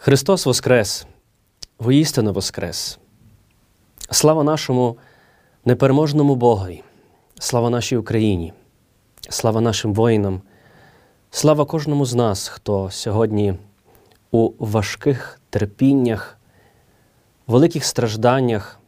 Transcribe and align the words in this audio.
Христос 0.00 0.46
Воскрес, 0.46 1.06
воістину 1.78 2.32
Воскрес. 2.32 2.98
Слава 4.10 4.44
нашому 4.44 4.96
непереможному 5.64 6.36
Богові, 6.36 6.82
слава 7.38 7.70
нашій 7.70 7.96
Україні, 7.96 8.52
слава 9.28 9.60
нашим 9.60 9.94
воїнам, 9.94 10.40
слава 11.30 11.64
кожному 11.64 12.06
з 12.06 12.14
нас, 12.14 12.48
хто 12.48 12.90
сьогодні 12.90 13.54
у 14.30 14.50
важких 14.58 15.40
терпіннях, 15.50 16.38
великих 17.46 17.84
стражданнях 17.84 18.80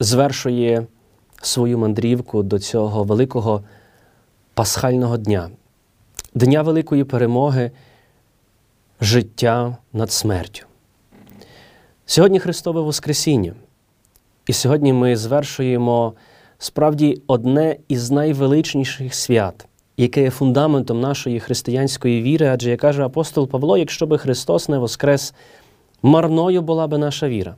звершує 0.00 0.86
свою 1.42 1.78
мандрівку 1.78 2.42
до 2.42 2.58
цього 2.58 3.04
великого 3.04 3.64
пасхального 4.54 5.16
дня, 5.16 5.50
дня 6.34 6.62
великої 6.62 7.04
перемоги 7.04 7.70
життя 9.00 9.76
над 9.92 10.12
смертю. 10.12 10.66
Сьогодні 12.06 12.40
Христове 12.40 12.80
Воскресіння. 12.80 13.52
І 14.46 14.52
сьогодні 14.52 14.92
ми 14.92 15.16
звершуємо 15.16 16.12
справді 16.58 17.22
одне 17.26 17.76
із 17.88 18.10
найвеличніших 18.10 19.14
свят, 19.14 19.66
яке 19.96 20.22
є 20.22 20.30
фундаментом 20.30 21.00
нашої 21.00 21.40
християнської 21.40 22.22
віри, 22.22 22.46
адже 22.46 22.70
як 22.70 22.80
каже 22.80 23.04
апостол 23.04 23.48
Павло, 23.48 23.78
якщо 23.78 24.06
би 24.06 24.18
Христос 24.18 24.68
не 24.68 24.78
воскрес, 24.78 25.34
марною 26.02 26.62
була 26.62 26.86
би 26.86 26.98
наша 26.98 27.28
віра. 27.28 27.56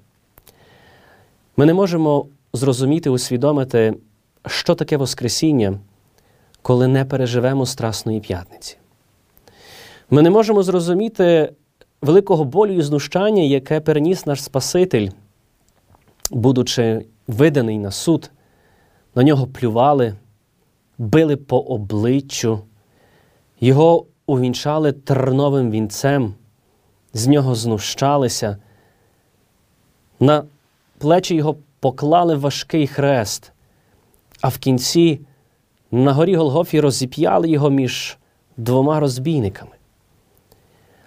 Ми 1.57 1.67
не 1.67 1.75
можемо 1.75 2.27
зрозуміти, 2.53 3.11
усвідомити, 3.11 3.95
що 4.47 4.75
таке 4.75 4.97
Воскресіння, 4.97 5.79
коли 6.63 6.89
не 6.89 7.05
переживемо 7.05 7.67
Страсної 7.67 8.21
п'ятниці. 8.21 8.77
Ми 10.11 10.23
не 10.23 10.31
можемо 10.31 10.63
зрозуміти 10.63 11.53
великого 12.03 12.45
болю 12.45 12.73
і 12.73 12.83
знущання, 12.83 13.43
яке 13.43 13.81
переніс 13.81 14.27
наш 14.27 14.43
Спаситель, 14.43 15.09
будучи 16.31 17.07
виданий 17.27 17.79
на 17.79 17.91
суд, 17.91 18.31
на 19.15 19.23
нього 19.23 19.47
плювали, 19.47 20.15
били 20.99 21.37
по 21.37 21.59
обличчю, 21.59 22.61
його 23.61 24.07
увінчали 24.27 24.93
терновим 24.93 25.71
вінцем, 25.71 26.35
з 27.13 27.27
нього 27.27 27.55
знущалися, 27.55 28.57
на 30.21 30.45
плечі 30.99 31.35
його 31.35 31.57
поклали 31.81 32.35
важкий 32.35 32.87
хрест, 32.87 33.53
а 34.41 34.49
в 34.49 34.59
кінці 34.59 35.21
на 35.91 36.13
горі 36.13 36.37
Голгофі 36.37 36.81
розіп'яли 36.81 37.49
його 37.49 37.71
між 37.71 38.19
двома 38.57 39.01
розбійниками. 39.01 39.78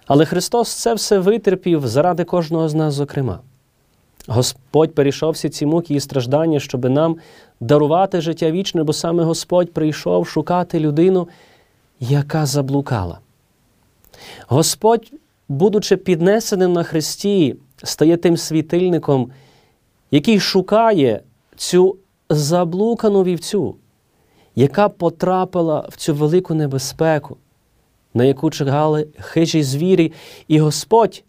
Але 0.06 0.24
Христос 0.24 0.72
це 0.74 0.94
все 0.94 1.18
витерпів 1.18 1.86
заради 1.86 2.24
кожного 2.24 2.68
з 2.68 2.74
нас, 2.74 2.94
зокрема. 2.94 3.40
Господь 4.26 4.94
перейшов 4.94 5.32
всі 5.32 5.48
ці 5.48 5.66
муки 5.66 5.94
і 5.94 6.00
страждання, 6.00 6.60
щоб 6.60 6.84
нам 6.84 7.16
дарувати 7.60 8.20
життя 8.20 8.50
вічне, 8.50 8.82
бо 8.82 8.92
саме 8.92 9.24
Господь 9.24 9.72
прийшов 9.72 10.26
шукати 10.26 10.80
людину, 10.80 11.28
яка 12.00 12.46
заблукала. 12.46 13.18
Господь, 14.48 15.12
будучи 15.48 15.96
піднесеним 15.96 16.72
на 16.72 16.82
Христі, 16.82 17.56
стає 17.82 18.16
тим 18.16 18.36
світильником, 18.36 19.30
який 20.10 20.40
шукає 20.40 21.20
цю 21.56 21.96
заблукану 22.30 23.22
вівцю, 23.22 23.76
яка 24.54 24.88
потрапила 24.88 25.86
в 25.88 25.96
цю 25.96 26.14
велику 26.14 26.54
небезпеку 26.54 27.36
на 28.14 28.24
яку 28.24 28.50
чекали 28.50 29.06
хижі 29.18 29.62
звірі, 29.62 30.12
і 30.48 30.58
Господь 30.58 31.24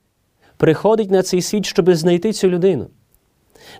приходить 0.58 1.12
на 1.12 1.22
цей 1.22 1.42
світ, 1.42 1.66
щоб 1.66 1.96
знайти 1.96 2.34
цю 2.34 2.50
людину. 2.50 2.88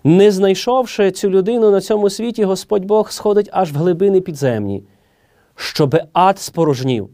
Не 0.04 0.30
знайшовши 0.30 1.10
цю 1.10 1.30
людину 1.30 1.70
на 1.70 1.80
цьому 1.80 2.10
світі, 2.10 2.44
Господь 2.44 2.84
Бог 2.84 3.10
сходить 3.10 3.48
аж 3.52 3.72
в 3.72 3.76
глибини 3.76 4.20
підземні, 4.20 4.84
щоб 5.54 5.96
ад 6.12 6.38
спорожнів, 6.38 7.08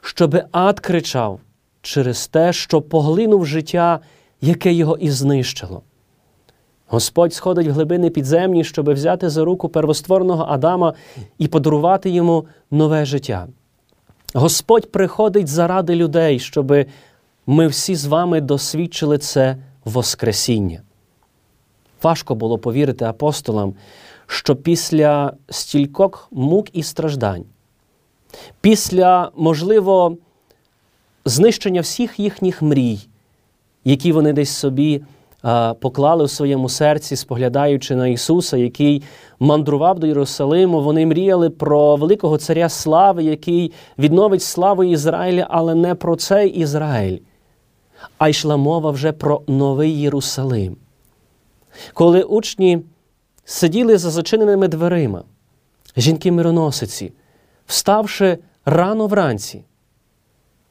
щоб 0.00 0.36
ад 0.52 0.80
кричав 0.80 1.40
через 1.82 2.26
те, 2.26 2.52
що 2.52 2.82
поглинув 2.82 3.46
життя, 3.46 4.00
яке 4.40 4.72
його 4.72 4.96
і 4.96 5.10
знищило. 5.10 5.82
Господь 6.86 7.34
сходить 7.34 7.66
в 7.66 7.70
глибини 7.70 8.10
підземні, 8.10 8.64
щоб 8.64 8.92
взяти 8.92 9.30
за 9.30 9.44
руку 9.44 9.68
первоствореного 9.68 10.46
Адама 10.48 10.94
і 11.38 11.48
подарувати 11.48 12.10
йому 12.10 12.46
нове 12.70 13.04
життя. 13.04 13.48
Господь 14.36 14.92
приходить 14.92 15.48
заради 15.48 15.94
людей, 15.94 16.38
щоб 16.38 16.86
ми 17.46 17.66
всі 17.66 17.94
з 17.94 18.06
вами 18.06 18.40
досвідчили 18.40 19.18
це 19.18 19.56
Воскресіння. 19.84 20.82
Важко 22.02 22.34
було 22.34 22.58
повірити 22.58 23.04
апостолам, 23.04 23.74
що 24.26 24.56
після 24.56 25.32
стількох 25.50 26.28
мук 26.30 26.66
і 26.72 26.82
страждань, 26.82 27.44
після, 28.60 29.30
можливо, 29.36 30.16
знищення 31.24 31.80
всіх 31.80 32.20
їхніх 32.20 32.62
мрій, 32.62 32.98
які 33.84 34.12
вони 34.12 34.32
десь 34.32 34.50
собі 34.50 35.02
поклали 35.80 36.24
в 36.24 36.30
своєму 36.30 36.68
серці, 36.68 37.16
споглядаючи 37.16 37.96
на 37.96 38.08
Ісуса, 38.08 38.56
який 38.56 39.02
мандрував 39.38 39.98
до 39.98 40.06
Єрусалиму. 40.06 40.82
Вони 40.82 41.06
мріяли 41.06 41.50
про 41.50 41.96
великого 41.96 42.38
царя 42.38 42.68
слави, 42.68 43.24
який 43.24 43.72
відновить 43.98 44.42
славу 44.42 44.84
Ізраїля, 44.84 45.46
але 45.50 45.74
не 45.74 45.94
про 45.94 46.16
цей 46.16 46.50
Ізраїль, 46.50 47.18
а 48.18 48.28
йшла 48.28 48.56
мова 48.56 48.90
вже 48.90 49.12
про 49.12 49.42
новий 49.46 50.00
Єрусалим. 50.00 50.76
Коли 51.94 52.22
учні 52.22 52.82
сиділи 53.44 53.98
за 53.98 54.10
зачиненими 54.10 54.68
дверима, 54.68 55.22
жінки-мироносиці, 55.96 57.12
вставши 57.66 58.38
рано 58.64 59.06
вранці, 59.06 59.64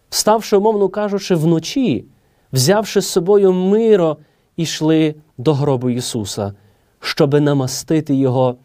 вставши, 0.09 0.57
умовно 0.57 0.89
кажучи, 0.89 1.35
вночі, 1.35 2.05
взявши 2.53 3.01
з 3.01 3.07
собою 3.07 3.53
миро 3.53 4.17
ішли 4.57 5.15
до 5.37 5.53
гробу 5.53 5.89
Ісуса, 5.89 6.53
щоби 6.99 7.39
намастити 7.39 8.15
Його 8.15 8.55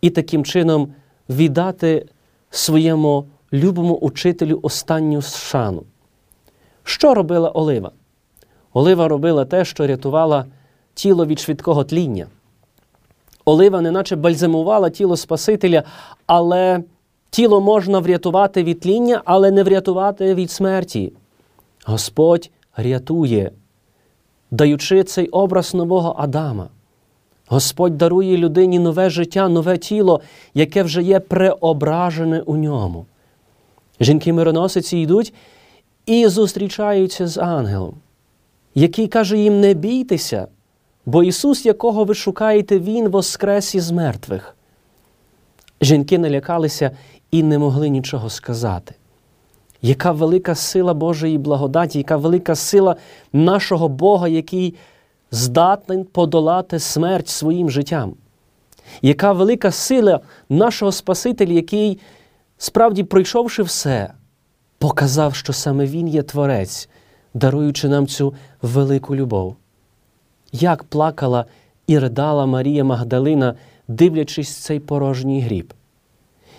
і 0.00 0.10
таким 0.10 0.44
чином 0.44 0.94
віддати 1.28 2.06
своєму 2.50 3.26
любому 3.52 3.94
учителю 3.94 4.60
останню 4.62 5.22
шану. 5.22 5.82
Що 6.84 7.14
робила 7.14 7.50
Олива? 7.50 7.90
Олива 8.72 9.08
робила 9.08 9.44
те, 9.44 9.64
що 9.64 9.86
рятувала 9.86 10.46
тіло 10.94 11.26
від 11.26 11.40
швидкого 11.40 11.84
тління. 11.84 12.26
Олива 13.44 13.80
неначе 13.80 14.16
бальзамувала 14.16 14.90
тіло 14.90 15.16
Спасителя, 15.16 15.82
але 16.26 16.84
тіло 17.30 17.60
можна 17.60 17.98
врятувати 17.98 18.62
від 18.64 18.80
тління, 18.80 19.22
але 19.24 19.50
не 19.50 19.62
врятувати 19.62 20.34
від 20.34 20.50
смерті. 20.50 21.12
Господь 21.84 22.50
рятує 22.76 23.50
даючи 24.52 25.04
цей 25.04 25.28
образ 25.28 25.74
нового 25.74 26.14
Адама. 26.18 26.68
Господь 27.46 27.98
дарує 27.98 28.36
людині 28.36 28.78
нове 28.78 29.10
життя, 29.10 29.48
нове 29.48 29.78
тіло, 29.78 30.20
яке 30.54 30.82
вже 30.82 31.02
є 31.02 31.20
преображене 31.20 32.40
у 32.40 32.56
ньому. 32.56 33.06
Жінки-мироносиці 34.00 34.98
йдуть 34.98 35.34
і 36.06 36.28
зустрічаються 36.28 37.26
з 37.26 37.38
ангелом, 37.38 37.94
який 38.74 39.08
каже 39.08 39.38
їм: 39.38 39.60
не 39.60 39.74
бійтеся, 39.74 40.46
бо 41.06 41.22
Ісус, 41.22 41.66
якого 41.66 42.04
ви 42.04 42.14
шукаєте, 42.14 42.78
Він 42.78 43.08
воскрес 43.08 43.74
із 43.74 43.90
мертвих. 43.90 44.56
Жінки 45.80 46.18
налякалися 46.18 46.90
і 47.30 47.42
не 47.42 47.58
могли 47.58 47.88
нічого 47.88 48.30
сказати 48.30 48.94
яка 49.82 50.12
велика 50.12 50.54
сила 50.54 50.94
Божої 50.94 51.38
благодаті, 51.38 51.98
яка 51.98 52.16
велика 52.16 52.54
сила 52.54 52.96
нашого 53.32 53.88
Бога, 53.88 54.28
який 54.28 54.74
здатний 55.30 56.04
подолати 56.04 56.78
смерть 56.78 57.28
своїм 57.28 57.70
життям. 57.70 58.14
Яка 59.02 59.32
велика 59.32 59.70
сила 59.70 60.20
нашого 60.48 60.92
Спасителя, 60.92 61.52
який, 61.52 61.98
справді, 62.58 63.04
пройшовши 63.04 63.62
все, 63.62 64.12
показав, 64.78 65.34
що 65.34 65.52
саме 65.52 65.86
Він 65.86 66.08
є 66.08 66.22
Творець, 66.22 66.88
даруючи 67.34 67.88
нам 67.88 68.06
цю 68.06 68.34
велику 68.62 69.16
любов. 69.16 69.56
Як 70.52 70.84
плакала 70.84 71.44
і 71.86 71.98
ридала 71.98 72.46
Марія 72.46 72.84
Магдалина, 72.84 73.54
дивлячись 73.88 74.56
цей 74.56 74.80
порожній 74.80 75.40
гріб 75.40 75.74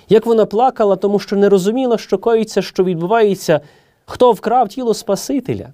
як 0.09 0.25
вона 0.25 0.45
плакала, 0.45 0.95
тому 0.95 1.19
що 1.19 1.35
не 1.35 1.49
розуміла, 1.49 1.97
що 1.97 2.17
коїться, 2.17 2.61
що 2.61 2.83
відбувається, 2.83 3.61
хто 4.05 4.31
вкрав 4.31 4.69
тіло 4.69 4.93
Спасителя. 4.93 5.69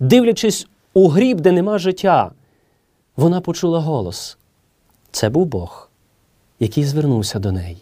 Дивлячись 0.00 0.66
у 0.94 1.08
гріб, 1.08 1.40
де 1.40 1.52
нема 1.52 1.78
життя, 1.78 2.30
вона 3.16 3.40
почула 3.40 3.80
голос. 3.80 4.38
Це 5.10 5.28
був 5.28 5.46
Бог, 5.46 5.90
який 6.60 6.84
звернувся 6.84 7.38
до 7.38 7.52
неї. 7.52 7.78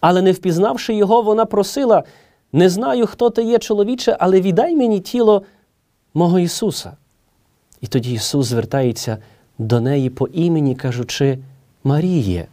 Але 0.00 0.22
не 0.22 0.32
впізнавши 0.32 0.94
його, 0.94 1.22
вона 1.22 1.44
просила: 1.44 2.04
не 2.52 2.68
знаю, 2.68 3.06
хто 3.06 3.30
ти 3.30 3.42
є, 3.42 3.58
чоловіче, 3.58 4.16
але 4.20 4.40
віддай 4.40 4.76
мені 4.76 5.00
тіло 5.00 5.42
мого 6.14 6.38
Ісуса. 6.38 6.96
І 7.80 7.86
тоді 7.86 8.12
Ісус 8.12 8.46
звертається 8.46 9.18
до 9.58 9.80
неї 9.80 10.10
по 10.10 10.26
імені, 10.26 10.74
кажучи 10.74 11.38
Маріє. 11.84 12.46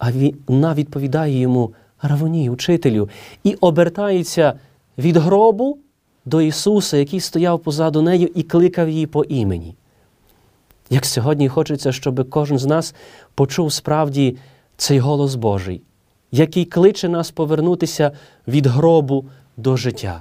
А 0.00 0.10
вона 0.46 0.74
відповідає 0.74 1.40
йому 1.40 1.72
Равоні, 2.02 2.50
учителю, 2.50 3.08
і 3.44 3.54
обертається 3.54 4.52
від 4.98 5.16
гробу 5.16 5.78
до 6.24 6.42
Ісуса, 6.42 6.96
який 6.96 7.20
стояв 7.20 7.60
позаду 7.60 8.02
нею 8.02 8.28
і 8.34 8.42
кликав 8.42 8.88
її 8.88 9.06
по 9.06 9.24
імені. 9.24 9.74
Як 10.90 11.06
сьогодні 11.06 11.48
хочеться, 11.48 11.92
щоб 11.92 12.30
кожен 12.30 12.58
з 12.58 12.66
нас 12.66 12.94
почув 13.34 13.72
справді 13.72 14.36
цей 14.76 14.98
голос 14.98 15.34
Божий, 15.34 15.82
який 16.32 16.64
кличе 16.64 17.08
нас 17.08 17.30
повернутися 17.30 18.10
від 18.48 18.66
гробу 18.66 19.24
до 19.56 19.76
життя. 19.76 20.20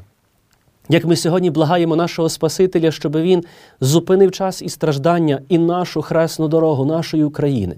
Як 0.89 1.05
ми 1.05 1.15
сьогодні 1.15 1.49
благаємо 1.49 1.95
нашого 1.95 2.29
Спасителя, 2.29 2.91
щоб 2.91 3.17
Він 3.17 3.43
зупинив 3.81 4.31
час 4.31 4.61
і 4.61 4.69
страждання 4.69 5.41
і 5.49 5.57
нашу 5.57 6.01
хресну 6.01 6.47
дорогу 6.47 6.85
нашої 6.85 7.23
України. 7.23 7.75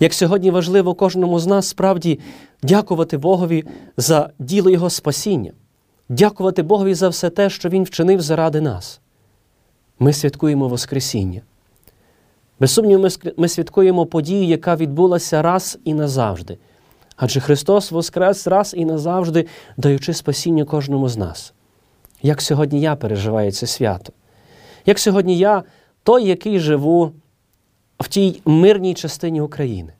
Як 0.00 0.14
сьогодні 0.14 0.50
важливо 0.50 0.94
кожному 0.94 1.38
з 1.38 1.46
нас 1.46 1.68
справді 1.68 2.20
дякувати 2.62 3.18
Богові 3.18 3.64
за 3.96 4.30
діло 4.38 4.70
Його 4.70 4.90
спасіння, 4.90 5.52
дякувати 6.08 6.62
Богові 6.62 6.94
за 6.94 7.08
все 7.08 7.30
те, 7.30 7.50
що 7.50 7.68
Він 7.68 7.84
вчинив 7.84 8.20
заради 8.20 8.60
нас. 8.60 9.00
Ми 9.98 10.12
святкуємо 10.12 10.68
Воскресіння. 10.68 11.40
Без 12.60 12.70
сумніву, 12.70 13.08
ми 13.36 13.48
святкуємо 13.48 14.06
подію, 14.06 14.44
яка 14.44 14.76
відбулася 14.76 15.42
раз 15.42 15.78
і 15.84 15.94
назавжди. 15.94 16.58
Адже 17.16 17.40
Христос 17.40 17.90
воскрес 17.90 18.46
раз 18.46 18.74
і 18.76 18.84
назавжди, 18.84 19.46
даючи 19.76 20.14
спасіння 20.14 20.64
кожному 20.64 21.08
з 21.08 21.16
нас. 21.16 21.52
Як 22.22 22.42
сьогодні 22.42 22.80
я 22.80 22.96
переживаю 22.96 23.52
це 23.52 23.66
свято? 23.66 24.12
Як 24.86 24.98
сьогодні 24.98 25.38
я 25.38 25.62
той, 26.02 26.24
який 26.24 26.58
живу 26.58 27.12
в 28.04 28.08
тій 28.08 28.42
мирній 28.44 28.94
частині 28.94 29.40
України? 29.40 29.92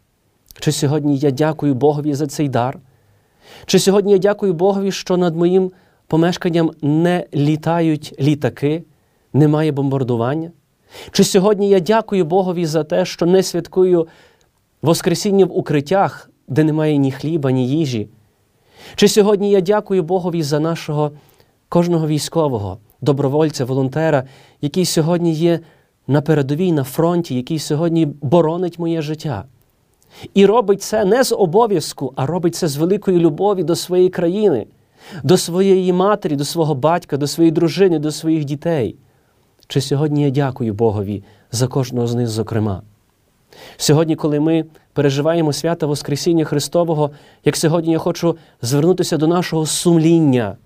Чи 0.61 0.73
сьогодні 0.73 1.19
я 1.19 1.31
дякую 1.31 1.75
Богові 1.75 2.15
за 2.15 2.27
цей 2.27 2.49
дар? 2.49 2.79
Чи 3.67 3.79
сьогодні 3.79 4.13
я 4.13 4.19
дякую 4.19 4.55
Богові, 4.55 4.93
що 4.93 5.17
над 5.17 5.37
моїм 5.37 5.73
помешканням 6.07 6.71
не 6.83 7.27
літають 7.35 8.15
літаки, 8.21 8.85
немає 9.33 9.73
бомбардування? 9.73 10.51
Чи 11.11 11.25
сьогодні 11.25 11.69
я 11.69 11.81
дякую 11.81 12.25
Богові 12.25 12.67
за 12.67 12.85
те, 12.85 13.05
що 13.05 13.27
не 13.27 13.43
святкую 13.43 14.09
Воскресіння 14.83 15.45
в 15.45 15.59
укриттях, 15.59 16.31
де 16.49 16.65
немає 16.65 16.97
ні 16.97 17.13
хліба, 17.13 17.51
ні 17.51 17.69
їжі? 17.69 18.09
Чи 18.97 19.09
сьогодні 19.09 19.51
я 19.51 19.61
дякую 19.61 20.03
Богові 20.03 20.43
за 20.43 20.61
нашого 20.61 21.13
кожного 21.69 22.07
військового, 22.07 22.79
добровольця, 23.01 23.65
волонтера, 23.65 24.25
який 24.61 24.85
сьогодні 24.85 25.33
є 25.33 25.61
на 26.07 26.21
передовій, 26.21 26.73
на 26.73 26.85
фронті, 26.85 27.35
який 27.35 27.59
сьогодні 27.59 28.07
боронить 28.07 28.79
моє 28.79 29.03
життя? 29.03 29.45
І 30.35 30.47
робить 30.47 30.83
це 30.83 31.05
не 31.05 31.25
з 31.25 31.33
обов'язку, 31.33 32.13
а 32.17 32.27
робить 32.27 32.55
це 32.55 32.69
з 32.69 32.77
великої 32.77 33.19
любові 33.19 33.63
до 33.63 33.77
своєї 33.77 34.09
країни, 34.09 34.67
до 35.23 35.37
своєї 35.37 35.93
матері, 35.93 36.37
до 36.37 36.45
свого 36.45 36.75
батька, 36.75 37.17
до 37.17 37.27
своєї 37.27 37.53
дружини, 37.53 37.99
до 37.99 38.11
своїх 38.11 38.45
дітей. 38.45 38.97
Чи 39.67 39.81
сьогодні 39.81 40.23
я 40.23 40.31
дякую 40.31 40.75
Богові 40.75 41.25
за 41.53 41.69
кожного 41.69 42.07
з 42.07 42.15
них, 42.15 42.29
зокрема? 42.29 42.83
Сьогодні, 43.77 44.17
коли 44.17 44.41
ми 44.41 44.65
переживаємо 44.93 45.53
свято 45.53 45.89
Воскресіння 45.89 46.45
Христового, 46.45 47.11
як 47.45 47.57
сьогодні 47.57 47.93
я 47.93 47.99
хочу 47.99 48.37
звернутися 48.63 49.17
до 49.17 49.27
нашого 49.27 49.67
сумління, 49.67 50.57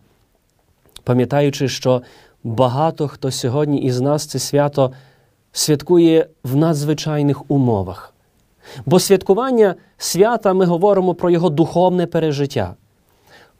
пам'ятаючи, 1.04 1.68
що 1.68 2.02
багато 2.44 3.08
хто 3.08 3.30
сьогодні 3.30 3.82
із 3.82 4.00
нас 4.00 4.26
це 4.26 4.38
свято 4.38 4.92
святкує 5.58 6.26
в 6.44 6.56
надзвичайних 6.56 7.50
умовах. 7.50 8.14
Бо 8.86 9.00
святкування 9.00 9.74
свята 9.98 10.52
ми 10.52 10.64
говоримо 10.64 11.14
про 11.14 11.30
його 11.30 11.50
духовне 11.50 12.06
пережиття 12.06 12.74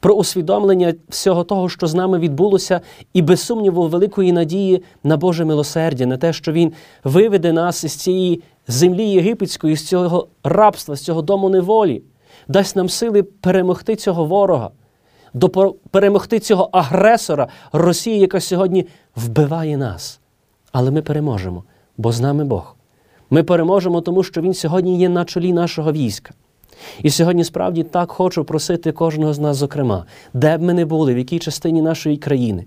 про 0.01 0.15
усвідомлення 0.15 0.95
всього 1.09 1.45
того, 1.45 1.69
що 1.69 1.87
з 1.87 1.95
нами 1.95 2.19
відбулося, 2.19 2.81
і 3.13 3.23
без 3.23 3.41
сумніву, 3.41 3.89
великої 3.89 4.33
надії 4.33 4.83
на 5.05 5.17
Боже 5.17 5.45
милосердя, 5.45 6.07
на 6.07 6.17
те, 6.17 6.33
що 6.33 6.53
Він 6.53 6.73
виведе 7.05 7.53
нас 7.53 7.85
із 7.85 7.95
цієї 7.97 8.43
землі 8.69 9.09
єгипетської, 9.09 9.77
з 9.77 9.87
цього 9.87 10.29
рабства, 10.45 10.97
з 10.97 11.05
цього 11.05 11.23
дому 11.23 11.49
неволі, 11.49 12.03
дасть 12.49 12.77
нам 12.77 12.89
сили 12.89 13.23
перемогти 13.23 13.97
цього 13.97 14.25
ворога, 14.25 14.71
перемогти 15.91 16.39
цього 16.39 16.69
агресора 16.73 17.49
Росії, 17.73 18.19
яка 18.19 18.41
сьогодні 18.41 18.87
вбиває 19.17 19.77
нас. 19.77 20.21
Але 20.73 20.91
ми 20.91 21.03
переможемо, 21.03 21.65
бо 21.99 22.13
з 22.13 22.21
нами 22.21 22.45
Бог. 22.45 22.77
Ми 23.31 23.43
переможемо, 23.43 24.01
тому 24.01 24.23
що 24.23 24.41
Він 24.41 24.55
сьогодні 24.55 24.99
є 24.99 25.09
на 25.09 25.25
чолі 25.25 25.53
нашого 25.53 25.93
війська. 25.93 26.35
І 27.03 27.11
сьогодні 27.11 27.45
справді 27.45 27.83
так 27.83 28.11
хочу 28.11 28.45
просити 28.45 28.93
кожного 28.93 29.35
з 29.35 29.39
нас, 29.39 29.57
зокрема, 29.57 30.05
де 30.35 30.59
б 30.59 30.63
ми 30.63 30.75
не 30.75 30.85
були, 30.85 31.15
в 31.15 31.19
якій 31.19 31.39
частині 31.39 31.83
нашої 31.83 32.17
країни. 32.17 32.65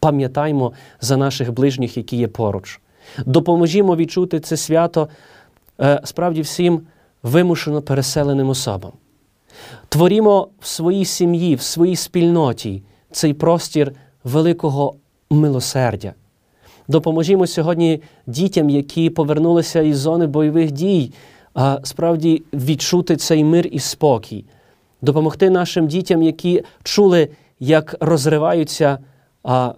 Пам'ятаймо 0.00 0.72
за 1.00 1.16
наших 1.16 1.52
ближніх, 1.52 1.96
які 1.96 2.16
є 2.16 2.28
поруч. 2.28 2.80
Допоможімо 3.26 3.96
відчути 3.96 4.40
це 4.40 4.56
свято 4.56 5.08
е, 5.80 6.00
справді 6.04 6.40
всім 6.40 6.80
вимушено 7.22 7.82
переселеним 7.82 8.48
особам. 8.48 8.92
Творімо 9.88 10.48
в 10.60 10.66
своїй 10.66 11.04
сім'ї, 11.04 11.54
в 11.54 11.60
своїй 11.62 11.96
спільноті 11.96 12.82
цей 13.10 13.34
простір 13.34 13.92
великого 14.24 14.94
милосердя. 15.30 16.14
Допоможімо 16.88 17.46
сьогодні 17.46 18.00
дітям, 18.26 18.70
які 18.70 19.10
повернулися 19.10 19.80
із 19.80 19.98
зони 19.98 20.26
бойових 20.26 20.70
дій 20.70 21.12
справді 21.82 22.42
відчути 22.52 23.16
цей 23.16 23.44
мир 23.44 23.68
і 23.70 23.78
спокій, 23.78 24.44
допомогти 25.02 25.50
нашим 25.50 25.86
дітям, 25.86 26.22
які 26.22 26.62
чули, 26.82 27.28
як 27.60 27.96
розриваються 28.00 28.98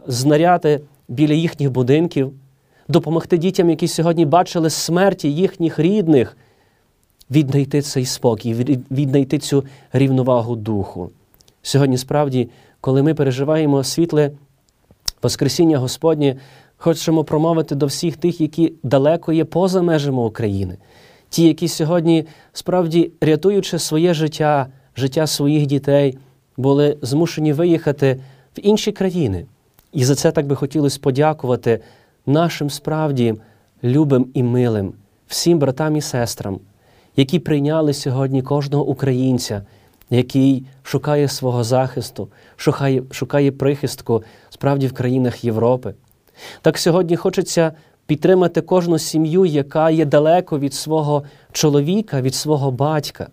знаряди 0.06 0.80
біля 1.08 1.34
їхніх 1.34 1.70
будинків, 1.70 2.32
допомогти 2.88 3.38
дітям, 3.38 3.70
які 3.70 3.88
сьогодні 3.88 4.26
бачили 4.26 4.70
смерті 4.70 5.32
їхніх 5.32 5.78
рідних, 5.78 6.36
віднайти 7.30 7.82
цей 7.82 8.04
спокій, 8.04 8.54
віднайти 8.90 9.38
цю 9.38 9.64
рівновагу 9.92 10.56
духу. 10.56 11.10
Сьогодні, 11.62 11.98
справді, 11.98 12.48
коли 12.80 13.02
ми 13.02 13.14
переживаємо 13.14 13.84
світле 13.84 14.30
Воскресіння 15.22 15.78
Господнє, 15.78 16.36
хочемо 16.78 17.24
промовити 17.24 17.74
до 17.74 17.86
всіх 17.86 18.16
тих, 18.16 18.40
які 18.40 18.72
далеко 18.82 19.32
є 19.32 19.44
поза 19.44 19.82
межами 19.82 20.22
України 20.22 20.78
ті, 21.28 21.44
які 21.44 21.68
сьогодні, 21.68 22.24
справді 22.52 23.12
рятуючи 23.20 23.78
своє 23.78 24.14
життя, 24.14 24.66
життя 24.96 25.26
своїх 25.26 25.66
дітей, 25.66 26.18
були 26.56 26.96
змушені 27.02 27.52
виїхати 27.52 28.20
в 28.56 28.60
інші 28.62 28.92
країни. 28.92 29.46
І 29.92 30.04
за 30.04 30.14
це 30.14 30.32
так 30.32 30.46
би 30.46 30.56
хотілося 30.56 30.98
подякувати 31.02 31.80
нашим 32.26 32.70
справді 32.70 33.34
любим 33.84 34.26
і 34.34 34.42
милим, 34.42 34.92
всім 35.28 35.58
братам 35.58 35.96
і 35.96 36.00
сестрам, 36.00 36.60
які 37.16 37.38
прийняли 37.38 37.94
сьогодні 37.94 38.42
кожного 38.42 38.86
українця, 38.86 39.62
який 40.10 40.66
шукає 40.82 41.28
свого 41.28 41.64
захисту, 41.64 42.28
шукає, 42.56 43.02
шукає 43.10 43.52
прихистку 43.52 44.22
справді 44.50 44.86
в 44.86 44.92
країнах 44.92 45.44
Європи. 45.44 45.94
Так 46.62 46.78
сьогодні 46.78 47.16
хочеться 47.16 47.72
підтримати 48.06 48.60
кожну 48.60 48.98
сім'ю, 48.98 49.44
яка 49.46 49.90
є 49.90 50.04
далеко 50.04 50.58
від 50.58 50.74
свого 50.74 51.22
чоловіка, 51.52 52.20
від 52.20 52.34
свого 52.34 52.70
батька. 52.70 53.28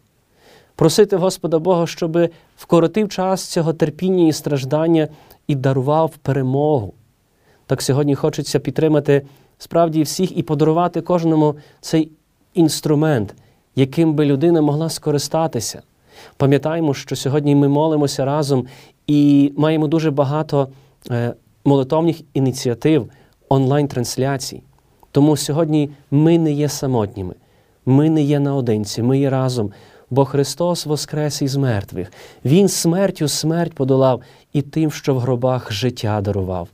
Просити 0.75 1.15
Господа 1.15 1.59
Бога, 1.59 1.87
щоб 1.87 2.17
вкоротив 2.57 3.09
час 3.09 3.45
цього 3.45 3.73
терпіння 3.73 4.27
і 4.27 4.31
страждання 4.31 5.07
і 5.47 5.55
дарував 5.55 6.17
перемогу. 6.17 6.93
Так 7.65 7.81
сьогодні 7.81 8.15
хочеться 8.15 8.59
підтримати 8.59 9.21
справді 9.57 10.03
всіх 10.03 10.37
і 10.37 10.43
подарувати 10.43 11.01
кожному 11.01 11.55
цей 11.81 12.11
інструмент, 12.53 13.35
яким 13.75 14.13
би 14.13 14.25
людина 14.25 14.61
могла 14.61 14.89
скористатися. 14.89 15.81
Пам'ятаємо, 16.37 16.93
що 16.93 17.15
сьогодні 17.15 17.55
ми 17.55 17.67
молимося 17.67 18.25
разом 18.25 18.67
і 19.07 19.53
маємо 19.57 19.87
дуже 19.87 20.11
багато 20.11 20.69
е, 21.11 21.33
молитовних 21.65 22.21
ініціатив 22.33 23.09
онлайн-трансляцій. 23.49 24.63
Тому 25.11 25.37
сьогодні 25.37 25.89
ми 26.11 26.37
не 26.37 26.51
є 26.51 26.69
самотніми, 26.69 27.35
ми 27.85 28.09
не 28.09 28.21
є 28.21 28.39
наодинці, 28.39 29.03
ми 29.03 29.19
є 29.19 29.29
разом, 29.29 29.71
бо 30.09 30.25
Христос 30.25 30.85
воскрес 30.85 31.41
із 31.41 31.55
мертвих. 31.55 32.11
Він 32.45 32.69
смертю 32.69 33.27
смерть 33.27 33.73
подолав 33.73 34.21
і 34.53 34.61
тим, 34.61 34.91
що 34.91 35.15
в 35.15 35.19
гробах 35.19 35.71
життя 35.71 36.21
дарував. 36.21 36.69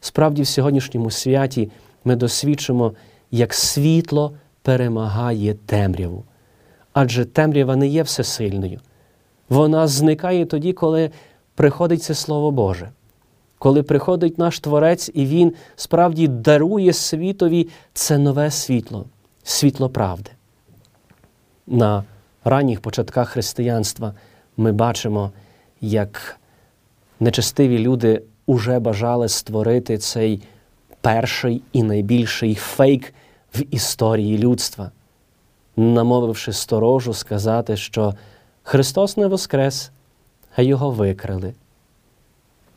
Справді, 0.00 0.42
в 0.42 0.46
сьогоднішньому 0.46 1.10
святі 1.10 1.70
ми 2.04 2.16
досвідчимо, 2.16 2.92
як 3.30 3.54
світло 3.54 4.32
перемагає 4.62 5.54
темряву. 5.54 6.24
Адже 6.92 7.24
темрява 7.24 7.76
не 7.76 7.86
є 7.86 8.02
всесильною. 8.02 8.80
Вона 9.48 9.86
зникає 9.86 10.46
тоді, 10.46 10.72
коли 10.72 11.10
приходить 11.54 12.02
це 12.02 12.14
Слово 12.14 12.50
Боже. 12.50 12.90
Коли 13.58 13.82
приходить 13.82 14.38
наш 14.38 14.60
Творець 14.60 15.10
і 15.14 15.26
Він 15.26 15.52
справді 15.76 16.28
дарує 16.28 16.92
світові 16.92 17.68
це 17.92 18.18
нове 18.18 18.50
світло, 18.50 19.04
світло 19.42 19.88
правди. 19.88 20.30
На 21.66 22.04
ранніх 22.44 22.80
початках 22.80 23.28
християнства 23.28 24.14
ми 24.56 24.72
бачимо, 24.72 25.32
як 25.80 26.40
нечестиві 27.20 27.78
люди 27.78 28.22
уже 28.46 28.78
бажали 28.78 29.28
створити 29.28 29.98
цей 29.98 30.42
перший 31.00 31.62
і 31.72 31.82
найбільший 31.82 32.54
фейк 32.54 33.14
в 33.54 33.62
історії 33.70 34.38
людства, 34.38 34.90
намовивши 35.76 36.52
сторожу 36.52 37.14
сказати, 37.14 37.76
що 37.76 38.14
Христос 38.62 39.16
не 39.16 39.26
воскрес, 39.26 39.90
а 40.56 40.62
його 40.62 40.90
викрали. 40.90 41.54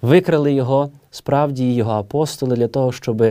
Викрали 0.02 0.54
його 0.54 0.90
справді 1.12 1.74
його 1.74 1.92
апостоли 1.92 2.56
для 2.56 2.68
того, 2.68 2.92
щоб 2.92 3.24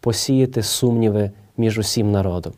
посіяти 0.00 0.62
сумніви 0.62 1.30
між 1.56 1.78
усім 1.78 2.12
народом. 2.12 2.52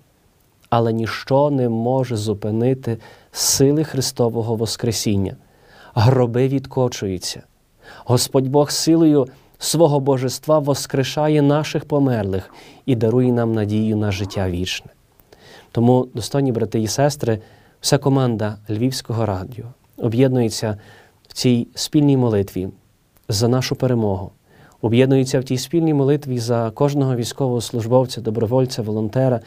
Але 0.71 0.93
ніщо 0.93 1.51
не 1.51 1.69
може 1.69 2.17
зупинити 2.17 2.99
сили 3.33 3.85
Христового 3.85 4.57
Воскресіння. 4.57 5.37
Гроби 5.95 6.49
відкочуються. 6.49 7.43
Господь 8.05 8.49
Бог 8.49 8.71
силою 8.71 9.27
свого 9.59 10.01
божества 10.01 10.59
воскрешає 10.59 11.43
наших 11.43 11.85
померлих 11.85 12.55
і 12.87 12.97
дарує 12.97 13.33
нам 13.33 13.53
надію 13.53 13.97
на 13.97 14.13
життя 14.13 14.51
вічне. 14.51 14.91
Тому, 15.73 16.09
достойні 16.15 16.53
брати 16.53 16.81
і 16.81 16.87
сестри, 16.87 17.41
вся 17.81 17.99
команда 17.99 18.59
Львівського 18.71 19.27
радіо 19.27 19.65
об'єднується 19.97 20.79
в 21.29 21.33
цій 21.33 21.69
спільній 21.75 22.17
молитві 22.17 22.69
за 23.29 23.49
нашу 23.49 23.77
перемогу, 23.77 24.31
об'єднується 24.83 25.41
в 25.41 25.45
тій 25.45 25.59
спільній 25.59 25.95
молитві 25.95 26.39
за 26.39 26.71
кожного 26.71 27.17
військового 27.17 27.61
службовця, 27.61 28.21
добровольця, 28.21 28.83
волонтера, 28.83 29.41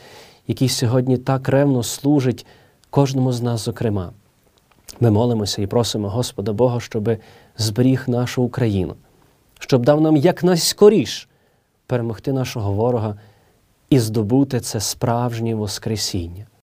який 0.47 0.69
сьогодні 0.69 1.17
так 1.17 1.49
ревно 1.49 1.83
служить 1.83 2.45
кожному 2.89 3.31
з 3.31 3.41
нас, 3.41 3.65
зокрема. 3.65 4.11
Ми 4.99 5.11
молимося 5.11 5.61
і 5.61 5.67
просимо 5.67 6.09
Господа 6.09 6.53
Бога, 6.53 6.79
щоб 6.79 7.09
зберіг 7.57 8.03
нашу 8.07 8.43
Україну, 8.43 8.95
щоб 9.59 9.85
дав 9.85 10.01
нам 10.01 10.17
якнайскоріш 10.17 11.29
перемогти 11.87 12.33
нашого 12.33 12.73
ворога 12.73 13.15
і 13.89 13.99
здобути 13.99 14.59
це 14.59 14.79
справжнє 14.79 15.55
Воскресіння. 15.55 16.45